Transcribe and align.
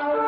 Oh. 0.00 0.27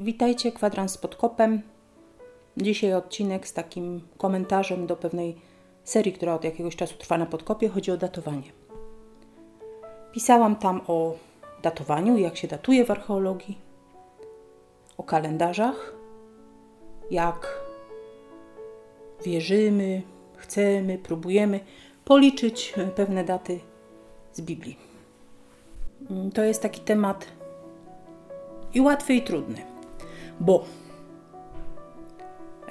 Witajcie, 0.00 0.52
kwadrans 0.52 0.98
pod 0.98 1.16
kopem. 1.16 1.62
Dzisiaj 2.56 2.94
odcinek 2.94 3.48
z 3.48 3.52
takim 3.52 4.00
komentarzem 4.16 4.86
do 4.86 4.96
pewnej 4.96 5.36
serii, 5.84 6.12
która 6.12 6.34
od 6.34 6.44
jakiegoś 6.44 6.76
czasu 6.76 6.94
trwa 6.98 7.18
na 7.18 7.26
podkopie. 7.26 7.68
Chodzi 7.68 7.90
o 7.90 7.96
datowanie. 7.96 8.52
Pisałam 10.12 10.56
tam 10.56 10.80
o 10.86 11.16
datowaniu, 11.62 12.18
jak 12.18 12.36
się 12.36 12.48
datuje 12.48 12.84
w 12.84 12.90
archeologii, 12.90 13.58
o 14.96 15.02
kalendarzach, 15.02 15.94
jak 17.10 17.60
wierzymy, 19.24 20.02
chcemy, 20.36 20.98
próbujemy 20.98 21.60
policzyć 22.04 22.74
pewne 22.96 23.24
daty 23.24 23.60
z 24.32 24.40
Biblii. 24.40 24.76
To 26.34 26.44
jest 26.44 26.62
taki 26.62 26.80
temat 26.80 27.26
i 28.74 28.80
łatwy, 28.80 29.14
i 29.14 29.22
trudny 29.22 29.69
bo 30.40 30.64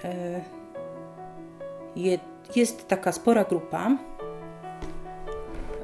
e, 0.04 0.42
jest 2.56 2.88
taka 2.88 3.12
spora 3.12 3.44
grupa 3.44 3.98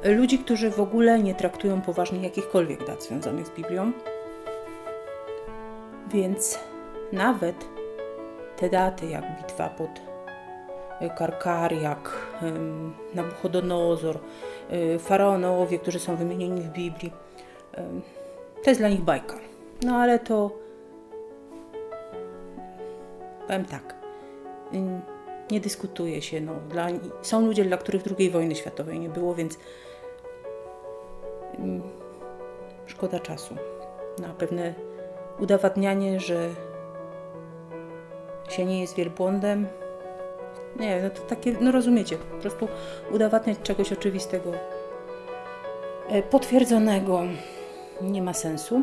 ludzi, 0.04 0.38
którzy 0.38 0.70
w 0.70 0.80
ogóle 0.80 1.18
nie 1.18 1.34
traktują 1.34 1.80
poważnie 1.80 2.22
jakichkolwiek 2.22 2.86
dat 2.86 3.04
związanych 3.04 3.46
z 3.46 3.50
Biblią. 3.50 3.92
Więc 6.12 6.58
nawet 7.12 7.56
te 8.56 8.70
daty, 8.70 9.06
jak 9.06 9.36
bitwa 9.38 9.68
pod 9.68 9.90
Karkar, 11.16 11.72
jak 11.72 12.12
Nabuchodonozor, 13.14 14.18
e, 14.70 14.98
faraonowie, 14.98 15.78
którzy 15.78 16.00
są 16.00 16.16
wymienieni 16.16 16.60
w 16.60 16.68
Biblii, 16.68 17.12
to 18.64 18.70
jest 18.70 18.80
dla 18.80 18.88
nich 18.88 19.00
bajka. 19.00 19.36
No 19.82 19.96
ale 19.96 20.18
to 20.18 20.50
Powiem 23.46 23.64
tak, 23.64 23.94
nie 25.50 25.60
dyskutuje 25.60 26.22
się. 26.22 26.40
No, 26.40 26.52
dla, 26.68 26.86
są 27.22 27.46
ludzie, 27.46 27.64
dla 27.64 27.76
których 27.76 28.02
II 28.18 28.30
wojny 28.30 28.54
światowej 28.54 29.00
nie 29.00 29.08
było, 29.08 29.34
więc 29.34 29.58
szkoda 32.86 33.20
czasu 33.20 33.54
na 34.18 34.28
pewne 34.28 34.74
udowadnianie, 35.38 36.20
że 36.20 36.48
się 38.48 38.64
nie 38.64 38.80
jest 38.80 38.96
wielbłądem. 38.96 39.66
Nie, 40.76 41.02
no 41.02 41.10
to 41.10 41.22
takie, 41.22 41.56
no 41.60 41.72
rozumiecie, 41.72 42.16
po 42.16 42.36
prostu 42.36 42.68
udowadniać 43.10 43.58
czegoś 43.62 43.92
oczywistego, 43.92 44.52
e, 46.08 46.22
potwierdzonego 46.22 47.22
nie 48.00 48.22
ma 48.22 48.34
sensu. 48.34 48.82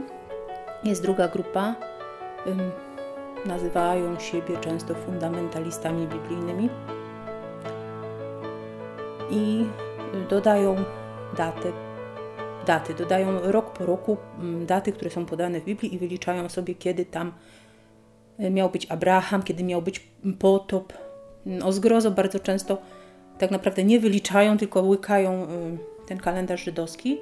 Jest 0.84 1.02
druga 1.02 1.28
grupa 1.28 1.76
nazywają 3.46 4.20
siebie 4.20 4.58
często 4.58 4.96
fundamentalistami 4.96 6.08
biblijnymi 6.08 6.70
i 9.32 9.66
dodają 10.30 10.76
datę, 11.38 11.72
daty, 12.66 12.94
dodają 12.94 13.52
rok 13.52 13.74
po 13.78 13.86
roku 13.86 14.18
mm, 14.40 14.66
daty, 14.66 14.92
które 14.92 15.10
są 15.10 15.26
podane 15.26 15.62
w 15.62 15.66
Biblii 15.66 15.96
i 15.96 16.00
wyliczają 16.00 16.50
sobie, 16.50 16.76
kiedy 16.76 17.06
tam 17.06 17.32
e, 18.40 18.50
miał 18.50 18.70
być 18.70 18.92
Abraham, 18.92 19.44
kiedy 19.44 19.64
miał 19.64 19.82
być 19.82 20.08
potop. 20.40 20.94
O 21.64 21.72
zgrozo 21.72 22.12
bardzo 22.12 22.40
często 22.40 22.78
tak 23.38 23.52
naprawdę 23.52 23.84
nie 23.84 24.00
wyliczają, 24.00 24.58
tylko 24.58 24.82
łykają 24.82 25.32
e, 25.32 25.48
ten 26.08 26.18
kalendarz 26.18 26.64
żydowski, 26.64 27.18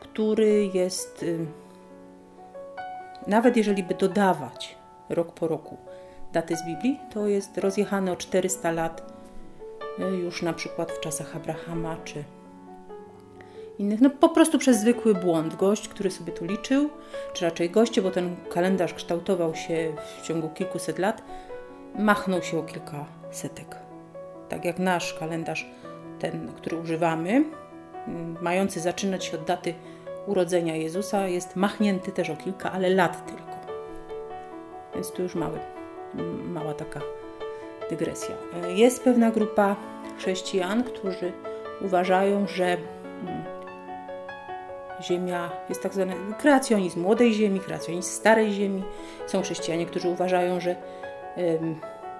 który 0.00 0.70
jest, 0.74 1.24
e, 3.26 3.30
nawet 3.30 3.56
jeżeli 3.56 3.82
by 3.82 3.94
dodawać 3.94 4.77
rok 5.08 5.32
po 5.32 5.48
roku 5.48 5.76
daty 6.32 6.56
z 6.56 6.66
Biblii, 6.66 7.00
to 7.14 7.28
jest 7.28 7.58
rozjechane 7.58 8.12
o 8.12 8.16
400 8.16 8.70
lat 8.70 9.12
e, 9.98 10.02
już 10.02 10.42
na 10.42 10.52
przykład 10.52 10.92
w 10.92 11.00
czasach 11.00 11.36
Abrahama 11.36 11.96
czy 12.04 12.24
innych. 13.78 14.00
No 14.00 14.10
po 14.10 14.28
prostu 14.28 14.58
przez 14.58 14.80
zwykły 14.80 15.14
błąd. 15.14 15.56
Gość, 15.56 15.88
który 15.88 16.10
sobie 16.10 16.32
tu 16.32 16.44
liczył, 16.44 16.90
czy 17.32 17.44
raczej 17.44 17.70
goście, 17.70 18.02
bo 18.02 18.10
ten 18.10 18.36
kalendarz 18.50 18.94
kształtował 18.94 19.54
się 19.54 19.92
w 20.18 20.26
ciągu 20.26 20.48
kilkuset 20.48 20.98
lat, 20.98 21.22
machnął 21.94 22.42
się 22.42 22.58
o 22.58 22.62
kilka 22.62 23.04
setek. 23.30 23.76
Tak 24.48 24.64
jak 24.64 24.78
nasz 24.78 25.14
kalendarz, 25.14 25.70
ten, 26.18 26.52
który 26.56 26.76
używamy, 26.76 27.44
mający 28.40 28.80
zaczynać 28.80 29.24
się 29.24 29.36
od 29.36 29.44
daty 29.44 29.74
urodzenia 30.26 30.76
Jezusa, 30.76 31.28
jest 31.28 31.56
machnięty 31.56 32.12
też 32.12 32.30
o 32.30 32.36
kilka, 32.36 32.72
ale 32.72 32.88
lat 32.88 33.26
tylko. 33.26 33.47
Więc 34.98 35.10
tu 35.10 35.22
już 35.22 35.34
mały, 35.34 35.58
mała 36.44 36.74
taka 36.74 37.00
dygresja. 37.90 38.34
Jest 38.68 39.02
pewna 39.02 39.30
grupa 39.30 39.76
chrześcijan, 40.18 40.84
którzy 40.84 41.32
uważają, 41.80 42.46
że 42.46 42.64
mm, 42.64 43.44
Ziemia 45.02 45.50
jest 45.68 45.82
tak 45.82 45.94
zwany 45.94 46.14
kreacjonizm 46.38 47.00
młodej 47.00 47.34
Ziemi, 47.34 47.60
kreacjonizm 47.60 48.10
starej 48.10 48.52
Ziemi. 48.52 48.82
Są 49.26 49.42
chrześcijanie, 49.42 49.86
którzy 49.86 50.08
uważają, 50.08 50.60
że 50.60 50.76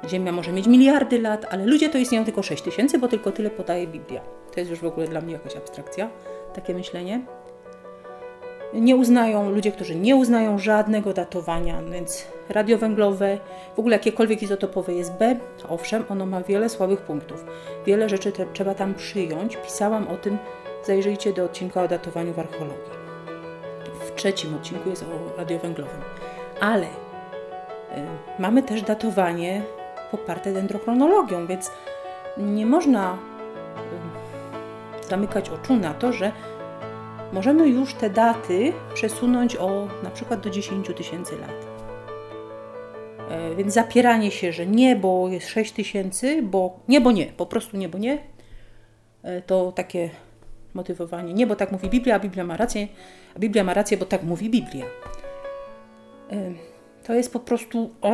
Ziemia 0.09 0.33
może 0.33 0.53
mieć 0.53 0.67
miliardy 0.67 1.19
lat, 1.21 1.47
ale 1.51 1.67
ludzie 1.67 1.89
to 1.89 1.99
istnieją 1.99 2.25
tylko 2.25 2.43
6 2.43 2.63
tysięcy, 2.63 2.99
bo 2.99 3.09
tylko 3.09 3.33
tyle 3.33 3.51
podaje 3.51 3.87
Biblia. 3.87 4.21
To 4.55 4.61
jest 4.61 4.71
już 4.71 4.81
w 4.81 4.87
ogóle 4.87 5.09
dla 5.09 5.21
mnie 5.21 5.33
jakaś 5.33 5.57
abstrakcja, 5.57 6.11
takie 6.55 6.75
myślenie 6.75 7.21
nie 8.75 8.97
uznają, 8.97 9.51
ludzie, 9.51 9.73
którzy 9.73 9.95
nie 9.95 10.17
uznają 10.17 10.59
żadnego 10.59 11.13
datowania, 11.13 11.83
więc 11.83 12.27
radiowęglowe, 12.49 13.39
w 13.77 13.79
ogóle 13.79 13.97
jakiekolwiek 13.97 14.43
izotopowe 14.43 14.95
jest 14.95 15.13
B, 15.13 15.37
owszem, 15.69 16.05
ono 16.09 16.27
ma 16.27 16.43
wiele 16.43 16.69
słabych 16.69 17.01
punktów. 17.01 17.45
Wiele 17.87 18.09
rzeczy 18.09 18.33
te, 18.33 18.47
trzeba 18.53 18.75
tam 18.75 18.95
przyjąć. 18.95 19.57
Pisałam 19.57 20.09
o 20.09 20.17
tym, 20.17 20.39
zajrzyjcie 20.85 21.33
do 21.33 21.45
odcinka 21.45 21.83
o 21.83 21.89
datowaniu 21.89 22.33
w 22.33 22.39
archeologii. 22.39 22.99
W 24.07 24.15
trzecim 24.15 24.55
odcinku 24.55 24.91
jest 24.91 25.03
o 25.03 25.39
radiowęglowym. 25.39 26.01
Ale 26.61 26.87
y, 26.87 26.89
mamy 28.39 28.63
też 28.63 28.83
datowanie 28.83 29.63
poparte 30.11 30.53
dendrochronologią, 30.53 31.47
więc 31.47 31.71
nie 32.37 32.67
można 32.67 33.19
y, 35.05 35.09
zamykać 35.09 35.51
oczu 35.51 35.77
na 35.77 35.95
to, 35.95 36.13
że 36.13 36.33
możemy 37.33 37.69
już 37.69 37.95
te 37.95 38.11
daty 38.11 38.73
przesunąć 38.95 39.57
o 39.57 39.89
na 40.03 40.11
przykład 40.11 40.41
do 40.41 40.51
10 40.51 40.87
tysięcy 40.97 41.37
lat. 41.39 41.67
E, 43.31 43.55
więc 43.55 43.75
zapieranie 43.75 44.31
się, 44.31 44.53
że 44.53 44.67
nie, 44.67 44.97
bo 44.97 45.29
jest 45.29 45.49
6 45.49 45.73
tysięcy, 45.73 46.43
bo 46.43 46.81
nie, 46.89 47.01
bo 47.01 47.13
nie, 47.13 47.27
po 47.27 47.47
prostu 47.47 47.77
nie, 47.77 47.89
bo 47.89 47.99
nie, 47.99 48.19
e, 49.23 49.43
to 49.43 49.73
takie 49.73 50.11
motywowanie. 50.75 51.35
Nie, 51.35 51.47
bo 51.47 51.57
tak 51.57 51.73
mówi 51.73 51.89
Biblia, 51.89 52.15
a 52.15 52.19
Biblia 52.19 52.45
ma 52.45 52.57
rację, 52.57 52.89
a 53.37 53.39
Biblia 53.39 53.65
ma 53.65 53.75
rację, 53.75 53.97
bo 53.97 54.07
tak 54.07 54.23
mówi 54.23 54.51
Biblia. 54.51 54.87
E, 56.31 56.53
to 57.07 57.15
jest 57.15 57.33
po 57.33 57.41
prostu, 57.41 57.91
o, 58.03 58.11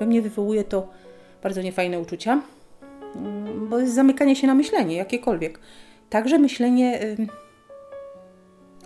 we 0.00 0.06
mnie 0.06 0.22
wywołuje 0.22 0.64
to 0.64 0.88
bardzo 1.42 1.62
niefajne 1.62 2.00
uczucia, 2.00 2.42
mm, 3.16 3.68
bo 3.68 3.78
jest 3.78 3.94
zamykanie 3.94 4.36
się 4.36 4.46
na 4.46 4.54
myślenie, 4.54 4.96
jakiekolwiek. 4.96 5.60
Także 6.10 6.38
myślenie 6.38 7.00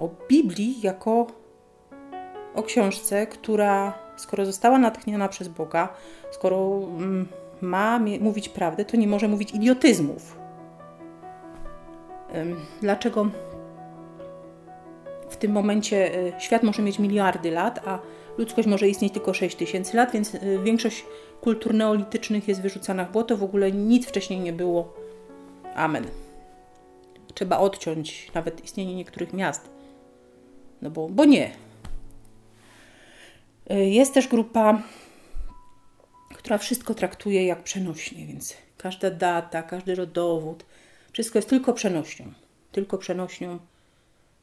o 0.02 0.10
Biblii 0.28 0.80
jako 0.82 1.26
o 2.54 2.62
książce, 2.62 3.26
która 3.26 3.98
skoro 4.16 4.46
została 4.46 4.78
natchniona 4.78 5.28
przez 5.28 5.48
Boga, 5.48 5.88
skoro 6.30 6.80
mm, 6.96 7.28
ma 7.60 8.00
mówić 8.20 8.48
prawdę, 8.48 8.84
to 8.84 8.96
nie 8.96 9.06
może 9.06 9.28
mówić 9.28 9.54
idiotyzmów. 9.54 10.36
Dlaczego 12.80 13.26
w 15.28 15.36
tym 15.36 15.52
momencie 15.52 16.18
y, 16.18 16.32
świat 16.38 16.62
może 16.62 16.82
mieć 16.82 16.98
miliardy 16.98 17.50
lat, 17.50 17.88
a 17.88 17.98
ludzkość 18.38 18.68
może 18.68 18.88
istnieć 18.88 19.12
tylko 19.12 19.34
6 19.34 19.56
tysięcy 19.56 19.96
lat, 19.96 20.12
więc 20.12 20.34
y, 20.34 20.40
większość 20.64 21.04
kultur 21.40 21.74
neolitycznych 21.74 22.48
jest 22.48 22.62
wyrzucana 22.62 23.04
w 23.04 23.12
błoto, 23.12 23.36
w 23.36 23.42
ogóle 23.42 23.72
nic 23.72 24.06
wcześniej 24.06 24.40
nie 24.40 24.52
było. 24.52 24.94
Amen. 25.74 26.04
Trzeba 27.34 27.58
odciąć 27.58 28.32
nawet 28.34 28.64
istnienie 28.64 28.94
niektórych 28.94 29.32
miast. 29.32 29.70
No 30.82 30.90
bo, 30.90 31.08
bo 31.08 31.24
nie. 31.24 31.50
Y, 33.70 33.74
jest 33.74 34.14
też 34.14 34.28
grupa, 34.28 34.82
która 36.34 36.58
wszystko 36.58 36.94
traktuje 36.94 37.46
jak 37.46 37.62
przenośnie, 37.62 38.26
więc 38.26 38.56
każda 38.78 39.10
data, 39.10 39.62
każdy 39.62 39.94
rodowód, 39.94 40.64
wszystko 41.12 41.38
jest 41.38 41.48
tylko 41.48 41.72
przenośnią. 41.72 42.32
Tylko 42.72 42.98
przenośnią. 42.98 43.58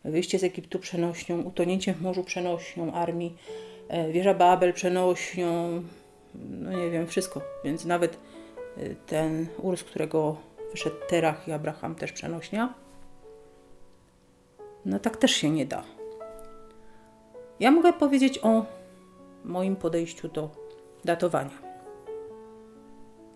Wyjście 0.04 0.40
z 0.40 0.44
Egiptu 0.44 0.80
przenośnią, 0.80 1.42
utonięcie 1.42 1.94
w 1.94 2.02
morzu 2.02 2.24
przenośnią 2.24 2.94
armii, 2.94 3.38
e, 3.88 4.12
wieża 4.12 4.34
Babel 4.34 4.74
przenośnią, 4.74 5.84
no 6.36 6.72
nie 6.72 6.90
wiem, 6.90 7.08
wszystko. 7.08 7.42
Więc 7.64 7.86
nawet 7.86 8.18
e, 8.78 8.96
ten 8.96 9.48
Ur, 9.58 9.78
z 9.78 9.84
którego 9.84 10.38
wyszedł 10.72 10.96
Terach 11.10 11.48
i 11.48 11.52
Abraham 11.52 11.96
też 11.96 12.12
przenośnia. 12.12 12.74
No 14.86 15.00
tak 15.00 15.18
też 15.18 15.32
się 15.32 15.50
nie 15.50 15.66
da. 15.66 15.99
Ja 17.60 17.72
mogę 17.72 17.94
powiedzieć 17.94 18.40
o 18.44 18.66
moim 19.46 19.76
podejściu 19.76 20.28
do 20.28 20.50
datowania. 21.06 21.70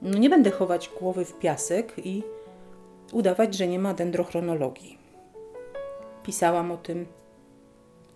No 0.02 0.18
nie 0.18 0.30
będę 0.30 0.52
chować 0.52 0.90
głowy 1.00 1.25
w 1.25 1.40
piasek 1.40 1.94
i 1.98 2.24
udawać, 3.12 3.56
że 3.56 3.68
nie 3.68 3.80
ma 3.80 3.94
dendrochronologii. 3.94 4.98
Pisałam 6.24 6.72
o 6.72 6.78
tym. 6.78 7.06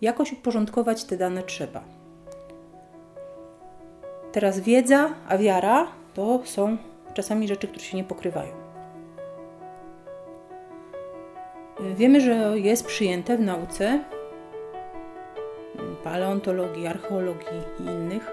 Jakoś 0.00 0.32
uporządkować 0.32 1.04
te 1.04 1.16
dane 1.16 1.42
trzeba. 1.42 1.84
Teraz 4.32 4.60
wiedza, 4.60 5.10
a 5.28 5.38
wiara 5.38 5.86
to 6.14 6.40
są 6.44 6.76
czasami 7.14 7.48
rzeczy, 7.48 7.68
które 7.68 7.84
się 7.84 7.96
nie 7.96 8.04
pokrywają. 8.04 8.52
Wiemy, 11.80 12.20
że 12.20 12.58
jest 12.58 12.86
przyjęte 12.86 13.36
w 13.36 13.40
nauce 13.40 14.04
paleontologii, 16.08 16.86
archeologii 16.86 17.62
i 17.80 17.82
innych 17.82 18.30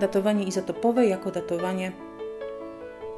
datowanie 0.00 0.44
izotopowe 0.44 1.06
jako 1.06 1.30
datowanie 1.30 1.92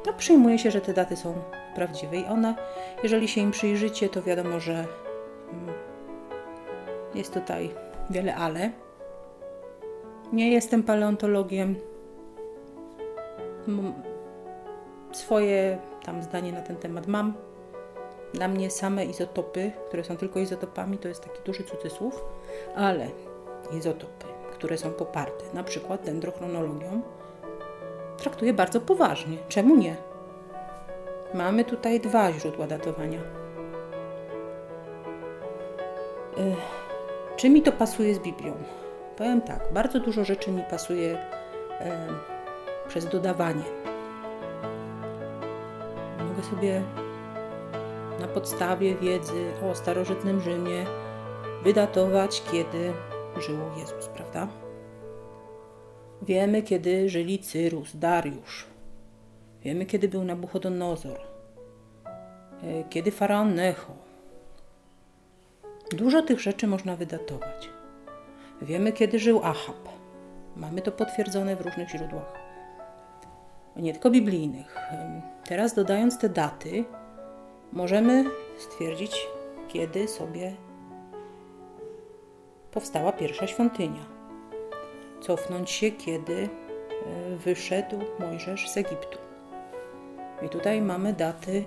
no, 0.05 0.13
przyjmuje 0.13 0.59
się, 0.59 0.71
że 0.71 0.81
te 0.81 0.93
daty 0.93 1.15
są 1.15 1.33
prawdziwe 1.75 2.17
i 2.17 2.25
one, 2.25 2.55
jeżeli 3.03 3.27
się 3.27 3.41
im 3.41 3.51
przyjrzycie, 3.51 4.09
to 4.09 4.21
wiadomo, 4.21 4.59
że 4.59 4.73
mm, 4.73 5.75
jest 7.15 7.33
tutaj 7.33 7.69
wiele 8.09 8.35
ale. 8.35 8.71
Nie 10.33 10.51
jestem 10.51 10.83
paleontologiem. 10.83 11.75
Swoje 15.11 15.77
tam 16.05 16.23
zdanie 16.23 16.51
na 16.51 16.61
ten 16.61 16.75
temat 16.75 17.07
mam. 17.07 17.33
Dla 18.33 18.47
mnie 18.47 18.69
same 18.69 19.05
izotopy, 19.05 19.71
które 19.87 20.03
są 20.03 20.17
tylko 20.17 20.39
izotopami, 20.39 20.97
to 20.97 21.07
jest 21.07 21.23
taki 21.23 21.43
duży 21.45 21.63
cudzysłów, 21.63 22.23
ale 22.75 23.07
izotopy, 23.77 24.25
które 24.51 24.77
są 24.77 24.91
poparte 24.91 25.43
przykład 25.63 26.01
dendrochronologią, 26.01 27.01
traktuję 28.17 28.53
bardzo 28.53 28.81
poważnie. 28.81 29.37
Czemu 29.49 29.75
nie? 29.75 29.95
Mamy 31.33 31.65
tutaj 31.65 31.99
dwa 31.99 32.31
źródła 32.31 32.67
datowania. 32.67 33.19
Czy 37.35 37.49
mi 37.49 37.61
to 37.61 37.71
pasuje 37.71 38.15
z 38.15 38.19
Biblią? 38.19 38.53
Powiem 39.17 39.41
tak, 39.41 39.73
bardzo 39.73 39.99
dużo 39.99 40.23
rzeczy 40.23 40.51
mi 40.51 40.63
pasuje 40.69 41.17
przez 42.87 43.05
dodawanie. 43.05 43.63
Mogę 46.29 46.43
sobie 46.43 46.81
na 48.19 48.27
podstawie 48.27 48.95
wiedzy 48.95 49.51
o 49.71 49.75
starożytnym 49.75 50.41
Rzymie 50.41 50.85
wydatować, 51.63 52.43
kiedy 52.51 52.93
żył 53.41 53.57
Jezus, 53.77 54.07
prawda? 54.07 54.47
Wiemy, 56.21 56.61
kiedy 56.61 57.09
żyli 57.09 57.39
Cyrus, 57.39 57.95
Dariusz. 57.95 58.65
Wiemy, 59.61 59.85
kiedy 59.85 60.07
był 60.07 60.23
Nabuchodonozor. 60.23 61.19
E, 62.63 62.83
kiedy 62.89 63.11
faraon 63.11 63.55
Necho. 63.55 63.93
Dużo 65.91 66.21
tych 66.21 66.39
rzeczy 66.39 66.67
można 66.67 66.95
wydatować. 66.95 67.69
Wiemy, 68.61 68.91
kiedy 68.91 69.19
żył 69.19 69.41
Ahab. 69.43 69.89
Mamy 70.55 70.81
to 70.81 70.91
potwierdzone 70.91 71.55
w 71.55 71.61
różnych 71.61 71.89
źródłach. 71.89 72.33
Nie 73.75 73.93
tylko 73.93 74.09
biblijnych. 74.09 74.75
Teraz 75.45 75.73
dodając 75.73 76.17
te 76.19 76.29
daty, 76.29 76.83
możemy 77.71 78.25
stwierdzić, 78.57 79.27
kiedy 79.67 80.07
sobie 80.07 80.55
powstała 82.73 83.11
pierwsza 83.11 83.47
świątynia 83.47 84.23
cofnąć 85.23 85.71
się, 85.71 85.91
kiedy 85.91 86.33
e, 86.33 86.47
wyszedł 87.37 87.99
Mojżesz 88.19 88.69
z 88.69 88.77
Egiptu. 88.77 89.17
I 90.45 90.49
tutaj 90.49 90.81
mamy 90.81 91.13
daty 91.13 91.63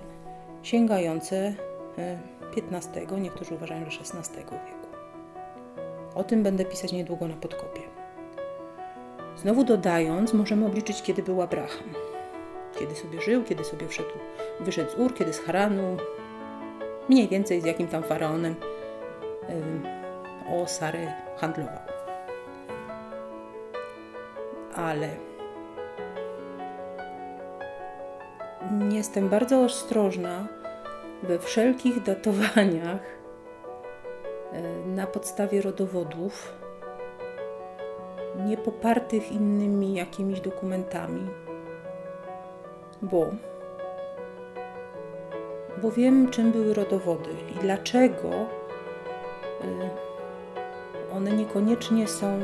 sięgające 0.63 1.53
XV, 2.57 2.97
e, 2.97 3.19
niektórzy 3.19 3.55
uważają, 3.55 3.89
że 3.89 3.99
XVI 3.99 4.37
wieku. 4.37 4.87
O 6.15 6.23
tym 6.23 6.43
będę 6.43 6.65
pisać 6.65 6.93
niedługo 6.93 7.27
na 7.27 7.35
podkopie. 7.35 7.81
Znowu 9.35 9.63
dodając, 9.63 10.33
możemy 10.33 10.65
obliczyć, 10.65 11.01
kiedy 11.01 11.23
był 11.23 11.41
Abraham. 11.41 11.93
Kiedy 12.79 12.95
sobie 12.95 13.21
żył, 13.21 13.43
kiedy 13.43 13.63
sobie 13.63 13.87
wszedł, 13.87 14.09
wyszedł 14.59 14.91
z 14.91 14.95
Ur, 14.95 15.13
kiedy 15.13 15.33
z 15.33 15.39
Haranu, 15.39 15.97
mniej 17.09 17.27
więcej 17.27 17.61
z 17.61 17.65
jakim 17.65 17.87
tam 17.87 18.03
faraonem 18.03 18.55
o 20.49 20.67
Sarę 20.67 21.13
handlował. 21.37 21.97
Ale 24.75 25.09
jestem 28.91 29.29
bardzo 29.29 29.61
ostrożna 29.61 30.47
we 31.23 31.39
wszelkich 31.39 32.03
datowaniach 32.03 33.01
e, 34.51 34.61
na 34.85 35.07
podstawie 35.07 35.61
rodowodów, 35.61 36.53
nie 38.45 38.57
popartych 38.57 39.31
innymi 39.31 39.93
jakimiś 39.93 40.41
dokumentami, 40.41 41.27
bo, 43.01 43.25
bo 45.81 45.91
wiem, 45.91 46.29
czym 46.29 46.51
były 46.51 46.73
rodowody 46.73 47.29
i 47.55 47.59
dlaczego 47.59 48.29
e, 48.29 50.06
one 51.17 51.31
niekoniecznie 51.31 52.07
są 52.07 52.39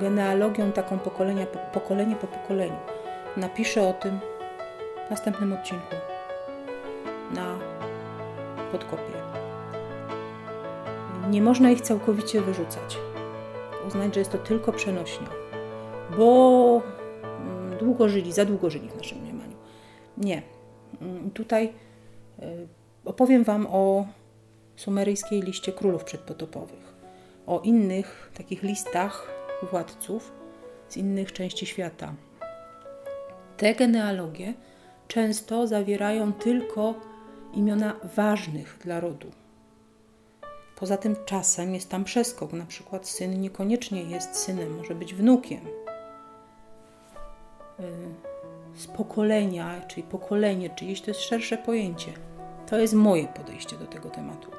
genealogią 0.00 0.72
taką 0.72 0.98
pokolenia, 0.98 1.46
pokolenie 1.46 2.16
po 2.16 2.26
pokoleniu. 2.26 2.76
Napiszę 3.36 3.88
o 3.88 3.92
tym 3.92 4.20
w 5.06 5.10
następnym 5.10 5.52
odcinku 5.52 5.94
na 7.34 7.58
podkopie. 8.72 9.12
Nie 11.30 11.42
można 11.42 11.70
ich 11.70 11.80
całkowicie 11.80 12.40
wyrzucać. 12.40 12.98
Uznać, 13.88 14.14
że 14.14 14.20
jest 14.20 14.32
to 14.32 14.38
tylko 14.38 14.72
przenośnia, 14.72 15.28
bo 16.16 16.82
mm, 17.22 17.78
długo 17.78 18.08
żyli, 18.08 18.32
za 18.32 18.44
długo 18.44 18.70
żyli 18.70 18.88
w 18.88 18.96
naszym 18.96 19.18
mniemaniu. 19.18 19.56
Nie. 20.16 20.42
Mm, 21.00 21.30
tutaj 21.30 21.72
e, 22.38 22.46
opowiem 23.04 23.44
Wam 23.44 23.66
o 23.70 24.06
sumeryjskiej 24.76 25.42
liście 25.42 25.72
królów 25.72 26.04
przedpotopowych, 26.04 26.94
o 27.46 27.60
innych 27.60 28.30
takich 28.34 28.62
listach 28.62 29.30
władców 29.70 30.32
z 30.88 30.96
innych 30.96 31.32
części 31.32 31.66
świata. 31.66 32.14
Te 33.56 33.74
genealogie 33.74 34.54
często 35.08 35.66
zawierają 35.66 36.32
tylko 36.32 36.94
imiona 37.54 37.96
ważnych 38.16 38.78
dla 38.84 39.00
rodu. 39.00 39.30
Poza 40.76 40.96
tym 40.96 41.16
czasem 41.24 41.74
jest 41.74 41.90
tam 41.90 42.04
przeskok, 42.04 42.52
na 42.52 42.66
przykład 42.66 43.08
syn 43.08 43.40
niekoniecznie 43.40 44.02
jest 44.02 44.36
synem, 44.36 44.76
może 44.76 44.94
być 44.94 45.14
wnukiem. 45.14 45.60
Y, 47.80 48.78
z 48.78 48.86
pokolenia, 48.86 49.80
czyli 49.80 50.02
pokolenie, 50.02 50.70
czyjeś 50.70 51.00
to 51.00 51.10
jest 51.10 51.20
szersze 51.20 51.58
pojęcie. 51.58 52.12
To 52.66 52.78
jest 52.78 52.94
moje 52.94 53.26
podejście 53.26 53.76
do 53.76 53.86
tego 53.86 54.10
tematu. 54.10 54.50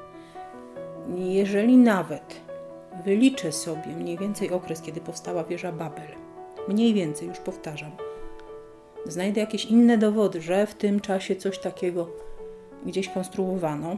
Jeżeli 1.16 1.76
nawet 1.76 2.40
wyliczę 3.04 3.52
sobie 3.52 3.96
mniej 3.96 4.18
więcej 4.18 4.50
okres, 4.50 4.82
kiedy 4.82 5.00
powstała 5.00 5.44
wieża 5.44 5.72
Babel. 5.72 6.08
Mniej 6.68 6.94
więcej, 6.94 7.28
już 7.28 7.38
powtarzam. 7.38 7.90
Znajdę 9.06 9.40
jakieś 9.40 9.64
inne 9.64 9.98
dowody, 9.98 10.40
że 10.40 10.66
w 10.66 10.74
tym 10.74 11.00
czasie 11.00 11.36
coś 11.36 11.58
takiego 11.58 12.08
gdzieś 12.86 13.08
konstruowano. 13.08 13.96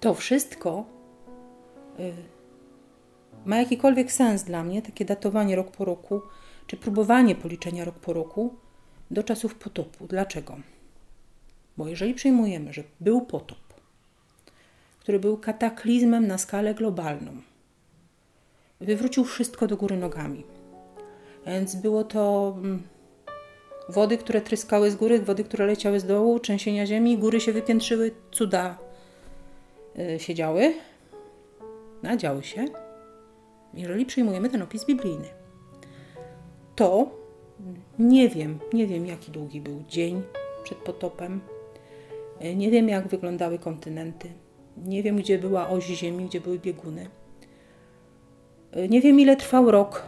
To 0.00 0.14
wszystko 0.14 0.84
y, 2.00 2.12
ma 3.44 3.56
jakikolwiek 3.56 4.12
sens 4.12 4.42
dla 4.42 4.64
mnie 4.64 4.82
takie 4.82 5.04
datowanie 5.04 5.56
rok 5.56 5.70
po 5.70 5.84
roku, 5.84 6.20
czy 6.66 6.76
próbowanie 6.76 7.34
policzenia 7.34 7.84
rok 7.84 7.94
po 7.94 8.12
roku 8.12 8.54
do 9.10 9.22
czasów 9.22 9.54
potopu. 9.54 10.06
Dlaczego? 10.06 10.56
Bo 11.76 11.88
jeżeli 11.88 12.14
przyjmujemy, 12.14 12.72
że 12.72 12.82
był 13.00 13.20
potop, 13.20 13.58
który 15.00 15.20
był 15.20 15.36
kataklizmem 15.38 16.26
na 16.26 16.38
skalę 16.38 16.74
globalną, 16.74 17.32
wywrócił 18.80 19.24
wszystko 19.24 19.66
do 19.66 19.76
góry 19.76 19.96
nogami. 19.96 20.44
Więc 21.46 21.76
było 21.76 22.04
to 22.04 22.54
mm, 22.58 22.82
wody, 23.88 24.18
które 24.18 24.40
tryskały 24.40 24.90
z 24.90 24.96
góry, 24.96 25.18
wody, 25.18 25.44
które 25.44 25.66
leciały 25.66 26.00
z 26.00 26.04
dołu, 26.04 26.40
trzęsienia 26.40 26.86
ziemi, 26.86 27.18
góry 27.18 27.40
się 27.40 27.52
wypiętrzyły, 27.52 28.10
cuda 28.32 28.78
yy, 29.94 30.20
się 30.20 30.34
działy, 30.34 30.74
nadziały 32.02 32.42
się, 32.42 32.64
jeżeli 33.74 34.06
przyjmujemy 34.06 34.50
ten 34.50 34.62
opis 34.62 34.84
biblijny. 34.84 35.28
To 36.76 37.10
nie 37.98 38.28
wiem, 38.28 38.58
nie 38.72 38.86
wiem 38.86 39.06
jaki 39.06 39.32
długi 39.32 39.60
był 39.60 39.82
dzień 39.88 40.22
przed 40.64 40.78
potopem, 40.78 41.40
y, 41.48 41.53
nie 42.56 42.70
wiem 42.70 42.88
jak 42.88 43.08
wyglądały 43.08 43.58
kontynenty, 43.58 44.28
nie 44.76 45.02
wiem 45.02 45.16
gdzie 45.16 45.38
była 45.38 45.68
oś 45.68 45.86
Ziemi, 45.86 46.24
gdzie 46.24 46.40
były 46.40 46.58
bieguny. 46.58 47.06
Y, 48.76 48.88
nie 48.88 49.00
wiem 49.00 49.20
ile 49.20 49.36
trwał 49.36 49.70
rok. 49.70 50.06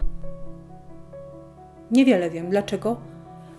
Niewiele 1.91 2.31
wiem. 2.31 2.51
Dlaczego? 2.51 2.97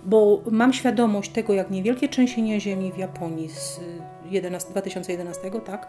Bo 0.04 0.42
mam 0.50 0.72
świadomość 0.72 1.30
tego, 1.30 1.54
jak 1.54 1.70
niewielkie 1.70 2.08
trzęsienie 2.08 2.60
ziemi 2.60 2.92
w 2.92 2.98
Japonii 2.98 3.48
z 3.48 3.80
11, 4.30 4.70
2011 4.70 5.50
tak, 5.64 5.88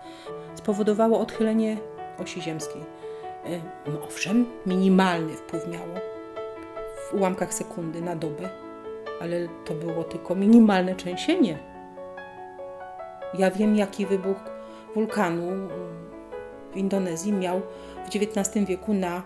spowodowało 0.55 1.19
odchylenie 1.19 1.77
osi 2.19 2.41
ziemskiej. 2.41 2.81
No 3.87 4.03
owszem, 4.03 4.45
minimalny 4.65 5.33
wpływ 5.33 5.67
miało 5.67 5.93
w 7.09 7.13
ułamkach 7.13 7.53
sekundy 7.53 8.01
na 8.01 8.15
dobę, 8.15 8.49
ale 9.21 9.47
to 9.65 9.73
było 9.73 10.03
tylko 10.03 10.35
minimalne 10.35 10.95
trzęsienie. 10.95 11.57
Ja 13.33 13.51
wiem, 13.51 13.75
jaki 13.75 14.05
wybuch 14.05 14.37
wulkanu 14.95 15.67
w 16.73 16.77
Indonezji 16.77 17.33
miał 17.33 17.61
w 18.05 18.15
XIX 18.15 18.65
wieku 18.65 18.93
na 18.93 19.17
e, 19.17 19.21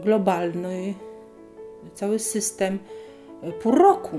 globalny 0.00 0.94
cały 1.94 2.18
system 2.18 2.78
e, 3.42 3.52
pół 3.52 3.72
roku. 3.72 4.18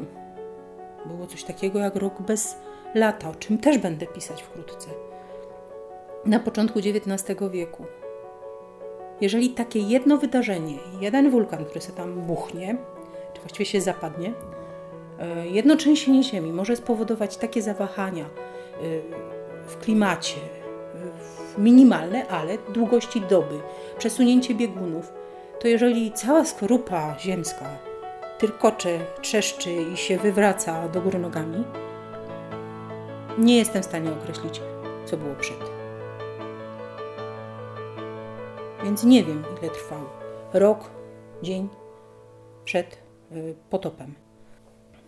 Było 1.05 1.27
coś 1.27 1.43
takiego 1.43 1.79
jak 1.79 1.95
rok 1.95 2.21
bez 2.21 2.57
lata, 2.95 3.29
o 3.29 3.35
czym 3.35 3.57
też 3.57 3.77
będę 3.77 4.07
pisać 4.07 4.43
wkrótce. 4.43 4.89
Na 6.25 6.39
początku 6.39 6.79
XIX 6.79 7.39
wieku. 7.51 7.85
Jeżeli 9.21 9.49
takie 9.49 9.79
jedno 9.79 10.17
wydarzenie, 10.17 10.77
jeden 11.01 11.29
wulkan, 11.29 11.65
który 11.65 11.81
się 11.81 11.91
tam 11.91 12.21
buchnie, 12.21 12.77
czy 13.33 13.41
właściwie 13.41 13.65
się 13.65 13.81
zapadnie, 13.81 14.33
e, 15.19 15.47
jedno 15.47 15.75
trzęsienie 15.75 16.23
ziemi 16.23 16.53
może 16.53 16.75
spowodować 16.75 17.37
takie 17.37 17.61
zawahania 17.61 18.25
w 19.67 19.77
klimacie, 19.77 20.39
minimalne, 21.57 22.27
ale 22.27 22.57
długości 22.57 23.21
doby, 23.21 23.59
przesunięcie 23.97 24.55
biegunów, 24.55 25.13
to 25.59 25.67
jeżeli 25.67 26.11
cała 26.11 26.45
skorupa 26.45 27.15
ziemska 27.19 27.65
tyrkocze, 28.37 28.99
trzeszczy 29.21 29.73
i 29.73 29.97
się 29.97 30.17
wywraca 30.17 30.87
do 30.87 31.01
góry 31.01 31.19
nogami, 31.19 31.63
nie 33.37 33.57
jestem 33.57 33.81
w 33.81 33.85
stanie 33.85 34.11
określić, 34.11 34.61
co 35.05 35.17
było 35.17 35.35
przed. 35.35 35.57
Więc 38.83 39.03
nie 39.03 39.23
wiem, 39.23 39.43
ile 39.61 39.69
trwał 39.69 40.01
rok, 40.53 40.89
dzień 41.43 41.69
przed 42.65 42.97
y, 43.31 43.55
potopem. 43.69 44.13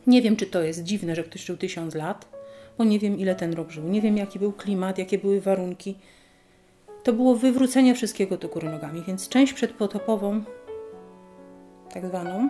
Nie 0.07 0.21
wiem, 0.21 0.35
czy 0.35 0.45
to 0.45 0.63
jest 0.63 0.83
dziwne, 0.83 1.15
że 1.15 1.23
ktoś 1.23 1.45
żył 1.45 1.57
tysiąc 1.57 1.95
lat, 1.95 2.38
bo 2.79 2.86
nie 2.86 3.00
wiem, 3.00 3.17
ile 3.17 3.36
ten 3.36 3.53
rok 3.53 3.69
żył. 3.69 3.83
Nie 3.83 4.01
wiem, 4.01 4.17
jaki 4.17 4.39
był 4.39 4.51
klimat, 4.51 4.98
jakie 4.98 5.17
były 5.17 5.41
warunki 5.41 5.95
to 7.03 7.13
było 7.13 7.36
wywrócenie 7.36 7.95
wszystkiego 7.95 8.38
do 8.38 8.48
góry 8.48 8.69
nogami. 8.69 9.03
Więc 9.07 9.29
część 9.29 9.53
przedpotopową, 9.53 10.43
tak 11.93 12.05
zwaną, 12.05 12.50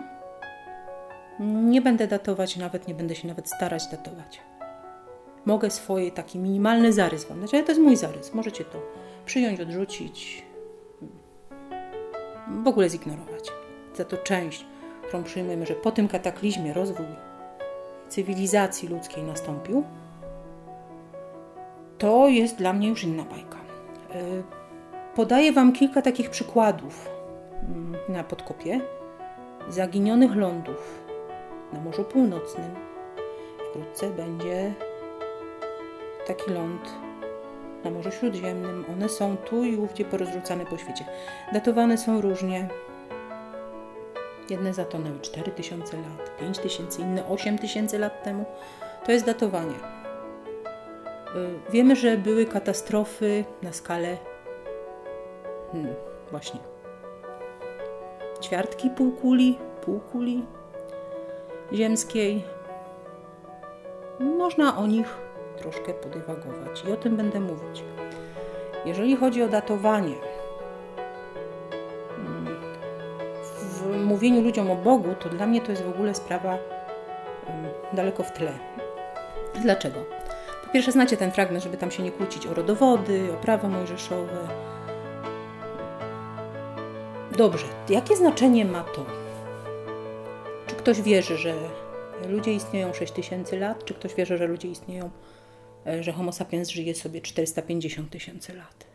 nie 1.40 1.82
będę 1.82 2.06
datować, 2.06 2.56
nawet 2.56 2.88
nie 2.88 2.94
będę 2.94 3.14
się 3.14 3.28
nawet 3.28 3.48
starać 3.48 3.86
datować. 3.86 4.40
Mogę 5.46 5.70
swoje 5.70 6.10
taki 6.10 6.38
minimalny 6.38 6.92
zarys 6.92 7.24
wam 7.24 7.40
dać, 7.40 7.54
ale 7.54 7.62
to 7.62 7.72
jest 7.72 7.82
mój 7.82 7.96
zarys. 7.96 8.34
Możecie 8.34 8.64
to 8.64 8.82
przyjąć, 9.26 9.60
odrzucić, 9.60 10.44
w 12.62 12.68
ogóle 12.68 12.90
zignorować. 12.90 13.48
Za 13.96 14.04
to 14.04 14.16
część, 14.16 14.66
którą 15.08 15.22
przyjmujemy, 15.22 15.66
że 15.66 15.74
po 15.74 15.90
tym 15.90 16.08
kataklizmie 16.08 16.72
rozwój 16.72 17.06
cywilizacji 18.08 18.88
ludzkiej 18.88 19.24
nastąpił, 19.24 19.84
to 22.00 22.28
jest 22.28 22.56
dla 22.56 22.72
mnie 22.72 22.88
już 22.88 23.04
inna 23.04 23.24
bajka. 23.24 23.58
Y, 24.14 24.42
podaję 25.14 25.52
Wam 25.52 25.72
kilka 25.72 26.02
takich 26.02 26.30
przykładów 26.30 27.08
mm, 27.62 27.96
na 28.08 28.24
podkopie 28.24 28.80
zaginionych 29.68 30.36
lądów 30.36 31.04
na 31.72 31.80
Morzu 31.80 32.04
Północnym. 32.04 32.70
Wkrótce 33.70 34.10
będzie 34.10 34.74
taki 36.26 36.50
ląd 36.50 36.94
na 37.84 37.90
Morzu 37.90 38.10
Śródziemnym. 38.10 38.84
One 38.92 39.08
są 39.08 39.36
tu 39.36 39.64
i 39.64 39.76
ówdzie 39.76 40.04
porozrzucane 40.04 40.66
po 40.66 40.78
świecie. 40.78 41.04
Datowane 41.52 41.98
są 41.98 42.20
różnie. 42.20 42.68
Jedne 44.50 44.74
zatonęły 44.74 45.20
4000 45.20 45.96
lat, 45.96 46.36
5000, 46.40 47.02
inne 47.02 47.26
8000 47.26 47.98
lat 47.98 48.22
temu. 48.22 48.44
To 49.04 49.12
jest 49.12 49.26
datowanie. 49.26 49.99
Y, 51.36 51.70
wiemy, 51.72 51.96
że 51.96 52.16
były 52.16 52.46
katastrofy 52.46 53.44
na 53.62 53.72
skalę 53.72 54.16
hmm, 55.72 55.94
właśnie 56.30 56.60
ćwiartki 58.42 58.90
półkuli, 58.90 59.58
półkuli 59.84 60.44
ziemskiej. 61.72 62.44
Można 64.20 64.76
o 64.76 64.86
nich 64.86 65.16
troszkę 65.58 65.94
podywagować 65.94 66.84
i 66.88 66.92
o 66.92 66.96
tym 66.96 67.16
będę 67.16 67.40
mówić. 67.40 67.84
Jeżeli 68.84 69.16
chodzi 69.16 69.42
o 69.42 69.48
datowanie, 69.48 70.14
hmm, 72.16 72.56
w 73.54 73.96
mówieniu 74.04 74.42
ludziom 74.42 74.70
o 74.70 74.76
Bogu, 74.76 75.14
to 75.20 75.28
dla 75.28 75.46
mnie 75.46 75.60
to 75.60 75.70
jest 75.70 75.84
w 75.84 75.94
ogóle 75.94 76.14
sprawa 76.14 76.58
hmm, 77.46 77.72
daleko 77.92 78.22
w 78.22 78.32
tle. 78.32 78.52
Dlaczego? 79.62 80.00
Pierwsze, 80.72 80.92
znacie 80.92 81.16
ten 81.16 81.32
fragment, 81.32 81.64
żeby 81.64 81.76
tam 81.76 81.90
się 81.90 82.02
nie 82.02 82.12
kłócić 82.12 82.46
o 82.46 82.54
rodowody, 82.54 83.32
o 83.32 83.36
prawo 83.36 83.68
mojżeszowe. 83.68 84.48
Dobrze, 87.36 87.66
jakie 87.88 88.16
znaczenie 88.16 88.64
ma 88.64 88.84
to? 88.84 89.06
Czy 90.66 90.74
ktoś 90.74 91.02
wierzy, 91.02 91.36
że 91.36 91.54
ludzie 92.28 92.52
istnieją 92.52 92.92
6000 92.92 93.58
lat? 93.58 93.84
Czy 93.84 93.94
ktoś 93.94 94.14
wierzy, 94.14 94.38
że 94.38 94.46
ludzie 94.46 94.68
istnieją, 94.68 95.10
e, 95.86 96.02
że 96.02 96.12
Homo 96.12 96.32
sapiens 96.32 96.68
żyje 96.68 96.94
sobie 96.94 97.20
450 97.20 98.10
tysięcy 98.10 98.54
lat? 98.54 98.86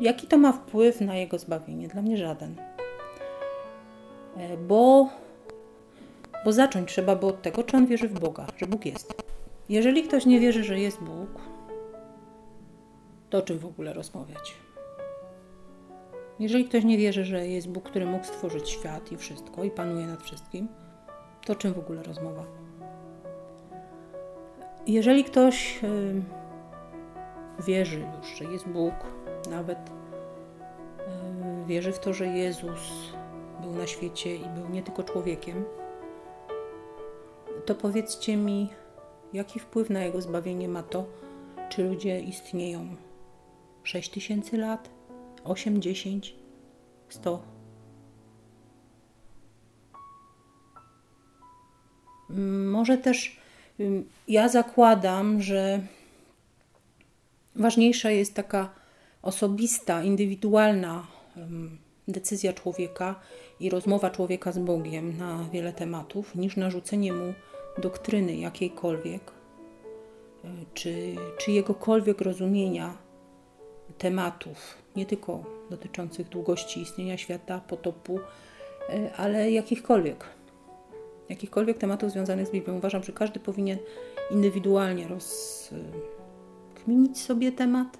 Jaki 0.00 0.26
to 0.26 0.38
ma 0.38 0.52
wpływ 0.52 1.00
na 1.00 1.16
jego 1.16 1.38
zbawienie? 1.38 1.88
Dla 1.88 2.02
mnie 2.02 2.16
żaden. 2.16 2.56
E, 4.36 4.56
bo, 4.56 5.08
bo 6.44 6.52
zacząć 6.52 6.88
trzeba 6.88 7.16
by 7.16 7.26
od 7.26 7.42
tego, 7.42 7.64
czy 7.64 7.76
on 7.76 7.86
wierzy 7.86 8.08
w 8.08 8.20
Boga, 8.20 8.46
że 8.56 8.66
Bóg 8.66 8.86
jest. 8.86 9.27
Jeżeli 9.68 10.02
ktoś 10.02 10.26
nie 10.26 10.40
wierzy, 10.40 10.64
że 10.64 10.80
jest 10.80 11.02
Bóg, 11.02 11.28
to 13.30 13.42
czym 13.42 13.58
w 13.58 13.66
ogóle 13.66 13.92
rozmawiać? 13.92 14.54
Jeżeli 16.38 16.64
ktoś 16.64 16.84
nie 16.84 16.98
wierzy, 16.98 17.24
że 17.24 17.46
jest 17.46 17.68
Bóg, 17.68 17.84
który 17.84 18.06
mógł 18.06 18.24
stworzyć 18.24 18.70
świat 18.70 19.12
i 19.12 19.16
wszystko 19.16 19.64
i 19.64 19.70
panuje 19.70 20.06
nad 20.06 20.22
wszystkim, 20.22 20.68
to 21.46 21.54
czym 21.54 21.72
w 21.72 21.78
ogóle 21.78 22.02
rozmowa? 22.02 22.44
Jeżeli 24.86 25.24
ktoś 25.24 25.82
yy, 25.82 26.22
wierzy 27.66 28.06
już, 28.18 28.38
że 28.38 28.44
jest 28.44 28.68
Bóg, 28.68 28.94
nawet 29.50 29.78
yy, 30.98 31.66
wierzy 31.66 31.92
w 31.92 31.98
to, 31.98 32.12
że 32.12 32.26
Jezus 32.26 33.12
był 33.62 33.72
na 33.72 33.86
świecie 33.86 34.36
i 34.36 34.44
był 34.44 34.68
nie 34.68 34.82
tylko 34.82 35.02
człowiekiem, 35.02 35.64
to 37.66 37.74
powiedzcie 37.74 38.36
mi, 38.36 38.70
Jaki 39.32 39.60
wpływ 39.60 39.90
na 39.90 40.04
jego 40.04 40.20
zbawienie 40.20 40.68
ma 40.68 40.82
to, 40.82 41.06
czy 41.68 41.84
ludzie 41.84 42.20
istnieją? 42.20 42.96
6 43.82 44.10
tysięcy 44.10 44.56
lat, 44.56 44.90
8, 45.44 45.82
10, 45.82 46.34
100? 47.08 47.42
Może 52.66 52.98
też 52.98 53.40
ja 54.28 54.48
zakładam, 54.48 55.42
że 55.42 55.80
ważniejsza 57.54 58.10
jest 58.10 58.34
taka 58.34 58.70
osobista, 59.22 60.02
indywidualna 60.02 61.06
decyzja 62.08 62.52
człowieka 62.52 63.20
i 63.60 63.70
rozmowa 63.70 64.10
człowieka 64.10 64.52
z 64.52 64.58
Bogiem 64.58 65.16
na 65.16 65.44
wiele 65.52 65.72
tematów, 65.72 66.34
niż 66.34 66.56
narzucenie 66.56 67.12
mu 67.12 67.34
doktryny 67.78 68.36
jakiejkolwiek, 68.36 69.32
e, 70.44 70.48
czy, 70.74 71.14
czy 71.38 71.52
jegokolwiek 71.52 72.20
rozumienia 72.20 72.96
tematów, 73.98 74.74
nie 74.96 75.06
tylko 75.06 75.44
dotyczących 75.70 76.28
długości 76.28 76.82
istnienia 76.82 77.16
świata, 77.16 77.60
potopu, 77.68 78.20
e, 78.90 79.12
ale 79.16 79.50
jakichkolwiek. 79.50 80.24
Jakichkolwiek 81.28 81.78
tematów 81.78 82.10
związanych 82.10 82.46
z 82.46 82.50
Biblią. 82.50 82.76
Uważam, 82.76 83.02
że 83.02 83.12
każdy 83.12 83.40
powinien 83.40 83.78
indywidualnie 84.30 85.08
rozkminić 85.08 87.18
sobie 87.18 87.52
temat 87.52 87.98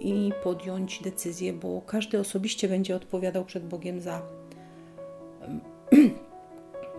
i 0.00 0.32
podjąć 0.42 1.02
decyzję, 1.02 1.52
bo 1.52 1.82
każdy 1.86 2.20
osobiście 2.20 2.68
będzie 2.68 2.96
odpowiadał 2.96 3.44
przed 3.44 3.68
Bogiem 3.68 4.00
za, 4.00 4.22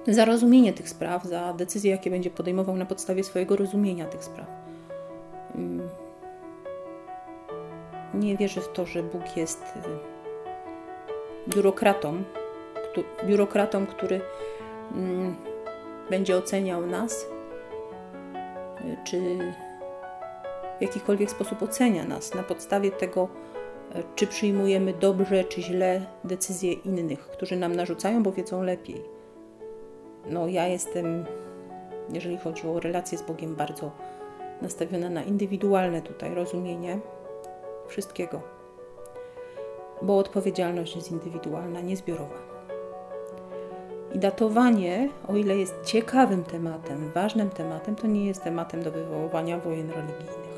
za 0.07 0.25
rozumienie 0.25 0.73
tych 0.73 0.89
spraw, 0.89 1.23
za 1.23 1.53
decyzje, 1.53 1.91
jakie 1.91 2.09
będzie 2.09 2.29
podejmował 2.29 2.77
na 2.77 2.85
podstawie 2.85 3.23
swojego 3.23 3.55
rozumienia 3.55 4.05
tych 4.05 4.23
spraw. 4.23 4.47
Mm. 5.55 5.89
Nie 8.13 8.37
wierzę 8.37 8.61
w 8.61 8.73
to, 8.73 8.85
że 8.85 9.03
Bóg 9.03 9.37
jest 9.37 9.63
y, 9.63 11.53
biurokratą, 11.55 12.23
biurokratą, 13.25 13.87
który 13.87 14.21
mm, 14.91 15.35
będzie 16.09 16.37
oceniał 16.37 16.85
nas, 16.87 17.27
y, 18.85 18.97
czy 19.03 19.37
w 20.79 20.81
jakikolwiek 20.81 21.31
sposób 21.31 21.63
ocenia 21.63 22.05
nas 22.05 22.33
na 22.33 22.43
podstawie 22.43 22.91
tego, 22.91 23.27
e, 23.95 24.03
czy 24.15 24.27
przyjmujemy 24.27 24.93
dobrze 24.93 25.43
czy 25.43 25.61
źle 25.61 26.05
decyzje 26.23 26.73
innych, 26.73 27.19
którzy 27.19 27.55
nam 27.55 27.75
narzucają, 27.75 28.23
bo 28.23 28.31
wiedzą 28.31 28.63
lepiej. 28.63 29.22
No, 30.29 30.47
ja 30.47 30.67
jestem, 30.67 31.25
jeżeli 32.13 32.37
chodzi 32.37 32.67
o 32.67 32.79
relacje 32.79 33.17
z 33.17 33.21
Bogiem, 33.21 33.55
bardzo 33.55 33.91
nastawiona 34.61 35.09
na 35.09 35.23
indywidualne 35.23 36.01
tutaj 36.01 36.35
rozumienie 36.35 36.99
wszystkiego, 37.87 38.41
bo 40.01 40.17
odpowiedzialność 40.17 40.95
jest 40.95 41.11
indywidualna, 41.11 41.81
niezbiorowa. 41.81 42.53
I 44.13 44.19
datowanie, 44.19 45.09
o 45.27 45.35
ile 45.35 45.57
jest 45.57 45.75
ciekawym 45.83 46.43
tematem, 46.43 47.11
ważnym 47.11 47.49
tematem, 47.49 47.95
to 47.95 48.07
nie 48.07 48.25
jest 48.25 48.43
tematem 48.43 48.83
do 48.83 48.91
wywoływania 48.91 49.59
wojen 49.59 49.89
religijnych 49.89 50.53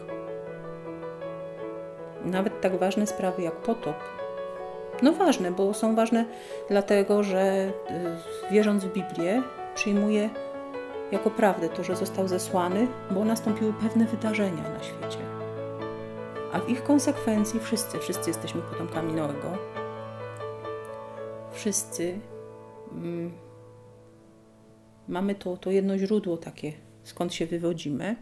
nawet 2.26 2.62
tak 2.62 2.80
ważne 2.80 3.08
sprawy 3.08 3.42
jak 3.42 3.56
potop. 3.56 3.96
No 5.02 5.14
ważne, 5.14 5.52
bo 5.52 5.74
są 5.74 5.96
ważne 5.96 6.26
dlatego, 6.70 7.24
że 7.24 7.72
y, 8.50 8.52
wierząc 8.52 8.86
w 8.86 8.94
Biblię, 8.94 9.44
przyjmuje 9.76 10.30
jako 11.12 11.30
prawdę 11.30 11.70
to, 11.70 11.84
że 11.84 11.96
został 11.96 12.28
zesłany, 12.28 12.88
bo 13.12 13.26
nastąpiły 13.26 13.74
pewne 13.74 14.06
wydarzenia 14.06 14.64
na 14.70 14.84
świecie. 14.84 15.20
A 16.54 16.60
w 16.60 16.70
ich 16.70 16.84
konsekwencji 16.84 17.60
wszyscy, 17.60 18.00
wszyscy 18.00 18.30
jesteśmy 18.30 18.62
potomkami 18.62 19.14
Noego. 19.14 19.58
Wszyscy 21.52 22.20
mm, 22.92 23.32
mamy 25.08 25.36
to, 25.36 25.58
to 25.58 25.72
jedno 25.72 25.98
źródło 25.98 26.38
takie, 26.38 26.74
skąd 27.04 27.34
się 27.34 27.46
wywodzimy. 27.46 28.16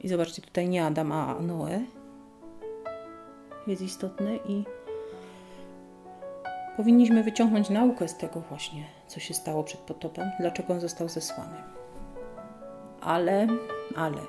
I 0.00 0.08
zobaczcie, 0.08 0.42
tutaj 0.42 0.68
nie 0.68 0.86
Adam, 0.86 1.12
a 1.12 1.34
Noe 1.40 1.80
jest 3.70 3.82
istotne 3.82 4.36
i 4.36 4.64
powinniśmy 6.76 7.22
wyciągnąć 7.22 7.70
naukę 7.70 8.08
z 8.08 8.16
tego 8.16 8.40
właśnie, 8.40 8.84
co 9.06 9.20
się 9.20 9.34
stało 9.34 9.64
przed 9.64 9.80
potopem, 9.80 10.30
dlaczego 10.40 10.72
on 10.72 10.80
został 10.80 11.08
zesłany. 11.08 11.62
Ale, 13.00 13.46
ale. 13.96 14.20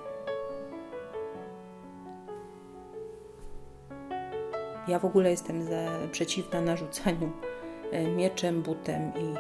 Ja 4.88 5.00
w 5.00 5.06
ogóle 5.06 5.30
jestem 5.30 5.64
za, 5.64 5.90
przeciwna 6.12 6.62
narzucaniu 6.62 7.32
e, 7.92 8.08
mieczem, 8.08 8.62
butem 8.62 9.12
i 9.16 9.36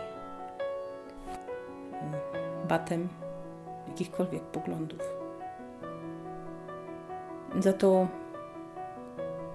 e, 1.95 2.67
batem 2.67 3.09
jakichkolwiek 3.87 4.43
poglądów. 4.43 4.99
Za 7.59 7.73
to 7.73 8.07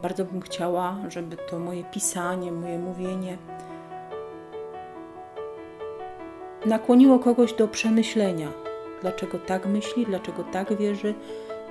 bardzo 0.07 0.25
bym 0.25 0.41
chciała, 0.41 0.97
żeby 1.09 1.37
to 1.37 1.59
moje 1.59 1.85
pisanie, 1.85 2.53
moje 2.53 2.79
mówienie 2.79 3.39
nakłoniło 6.67 7.19
kogoś 7.19 7.53
do 7.53 7.69
przemyślenia, 7.69 8.49
dlaczego 9.01 9.39
tak 9.39 9.67
myśli, 9.67 10.07
dlaczego 10.07 10.45
tak 10.45 10.77
wierzy, 10.77 11.15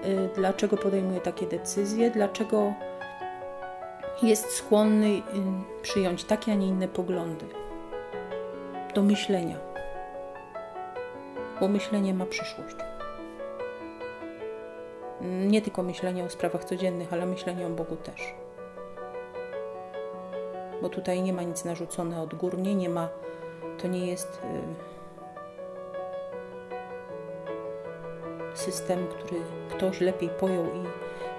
y, 0.06 0.30
dlaczego 0.36 0.78
podejmuje 0.78 1.22
takie 1.22 1.48
decyzje, 1.48 2.12
dlaczego 2.12 2.74
jest 4.24 4.52
skłonny 4.52 5.08
y, 5.08 5.22
przyjąć 5.82 6.24
takie, 6.24 6.52
a 6.52 6.56
nie 6.56 6.68
inne 6.68 6.88
poglądy. 6.88 7.46
Do 8.96 9.04
myślenia, 9.04 9.58
bo 11.60 11.68
myślenie 11.68 12.14
ma 12.14 12.26
przyszłość 12.26 12.76
nie 15.22 15.62
tylko 15.62 15.84
myślenie 15.84 16.24
o 16.24 16.30
sprawach 16.30 16.66
codziennych, 16.66 17.14
ale 17.14 17.26
myślenie 17.26 17.68
o 17.68 17.70
Bogu 17.70 17.96
też. 17.96 18.34
Bo 20.82 20.90
tutaj 20.90 21.22
nie 21.22 21.34
ma 21.34 21.42
nic 21.42 21.66
narzucone 21.66 22.22
odgórnie, 22.22 22.76
nie 22.76 22.90
ma, 22.90 23.10
to 23.82 23.88
nie 23.88 24.08
jest 24.08 24.42
y, 28.54 28.58
system, 28.58 29.08
który 29.08 29.42
ktoś 29.70 30.02
lepiej 30.02 30.30
pojął 30.30 30.66
i 30.66 30.84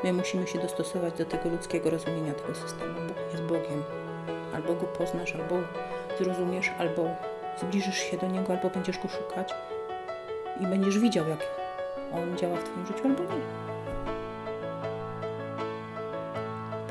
my 0.05 0.12
musimy 0.12 0.47
się 0.47 0.59
dostosować 0.59 1.15
do 1.19 1.25
tego 1.25 1.49
ludzkiego 1.49 1.91
rozumienia 1.91 2.35
tego 2.35 2.55
systemu. 2.55 2.95
Bóg 3.09 3.17
jest 3.33 3.43
Bogiem. 3.43 3.83
Albo 4.55 4.75
go 4.75 4.87
poznasz, 4.87 5.35
albo 5.35 5.57
zrozumiesz, 6.19 6.71
albo 6.79 7.09
zbliżysz 7.61 7.99
się 7.99 8.17
do 8.17 8.27
niego, 8.27 8.53
albo 8.53 8.71
będziesz 8.71 8.99
go 8.99 9.09
szukać 9.09 9.55
i 10.61 10.67
będziesz 10.67 10.99
widział, 10.99 11.29
jak 11.29 11.66
on 12.23 12.39
działa 12.39 12.57
w 12.57 12.65
Twoim 12.65 12.87
życiu, 12.87 13.01
albo 13.05 13.23
nie. 13.23 13.67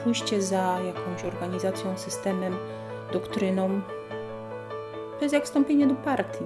pójście 0.05 0.41
za 0.41 0.79
jakąś 0.79 1.23
organizacją, 1.23 1.97
systemem, 1.97 2.57
doktryną, 3.13 3.81
to 5.17 5.21
jest 5.21 5.33
jak 5.33 5.45
wstąpienie 5.45 5.87
do 5.87 5.95
partii. 5.95 6.45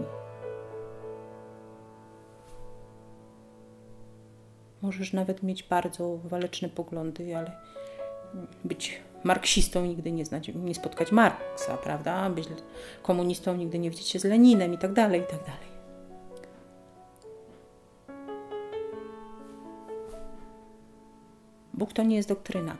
Możesz 4.81 5.13
nawet 5.13 5.43
mieć 5.43 5.63
bardzo 5.63 6.17
waleczne 6.23 6.69
poglądy, 6.69 7.37
ale 7.37 7.51
być 8.63 9.01
marksistą 9.23 9.85
nigdy 9.85 10.11
nie 10.11 10.25
znać, 10.25 10.47
nie 10.47 10.75
spotkać 10.75 11.11
Marksa, 11.11 11.77
prawda? 11.77 12.29
Być 12.29 12.47
komunistą 13.03 13.55
nigdy 13.55 13.79
nie 13.79 13.89
widzieć 13.89 14.07
się 14.07 14.19
z 14.19 14.23
Leninem 14.23 14.73
i 14.73 14.77
tak 14.77 14.93
dalej, 14.93 15.21
i 15.21 15.25
tak 15.25 15.39
dalej. 15.39 15.78
Bóg 21.79 21.93
to 21.93 22.03
nie 22.03 22.15
jest 22.15 22.29
doktryna 22.29 22.75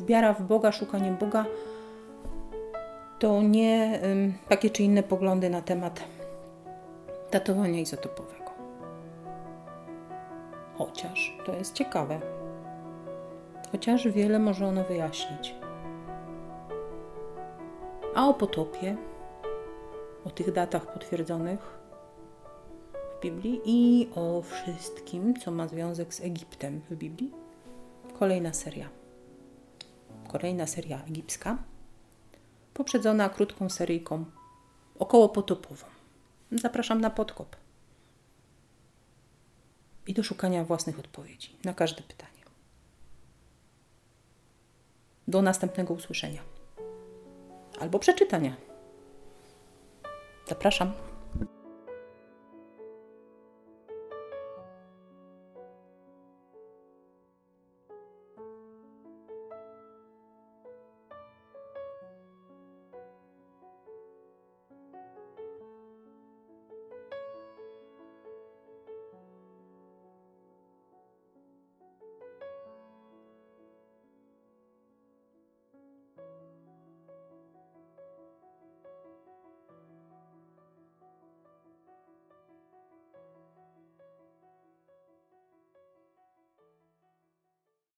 wiara 0.00 0.32
w 0.34 0.42
Boga, 0.42 0.72
szukanie 0.72 1.16
Boga 1.20 1.44
to 3.18 3.42
nie 3.42 4.00
takie 4.48 4.70
czy 4.70 4.82
inne 4.82 5.02
poglądy 5.02 5.50
na 5.50 5.62
temat 5.62 6.04
datowania 7.30 7.80
izotopowego. 7.80 8.50
Chociaż 10.78 11.36
to 11.46 11.54
jest 11.54 11.74
ciekawe. 11.74 12.20
Chociaż 13.72 14.08
wiele 14.08 14.38
może 14.38 14.66
ono 14.66 14.84
wyjaśnić. 14.84 15.54
A 18.14 18.28
o 18.28 18.34
potopie, 18.34 18.96
o 20.24 20.30
tych 20.30 20.52
datach 20.52 20.92
potwierdzonych 20.92 21.78
Biblii 23.24 23.60
i 23.64 24.08
o 24.14 24.42
wszystkim, 24.42 25.40
co 25.40 25.50
ma 25.50 25.68
związek 25.68 26.14
z 26.14 26.20
Egiptem 26.20 26.80
w 26.90 26.94
Biblii, 26.94 27.32
kolejna 28.18 28.52
seria 28.52 28.88
kolejna 30.28 30.66
seria 30.66 31.04
egipska, 31.04 31.58
poprzedzona 32.74 33.28
krótką 33.28 33.70
seryjką 33.70 34.24
około 34.98 35.28
potopową. 35.28 35.86
Zapraszam 36.52 37.00
na 37.00 37.10
podkop 37.10 37.56
i 40.06 40.14
do 40.14 40.22
szukania 40.22 40.64
własnych 40.64 40.98
odpowiedzi 40.98 41.56
na 41.64 41.74
każde 41.74 42.02
pytanie. 42.02 42.42
Do 45.28 45.42
następnego 45.42 45.94
usłyszenia 45.94 46.42
albo 47.80 47.98
przeczytania. 47.98 48.56
Zapraszam. 50.48 51.13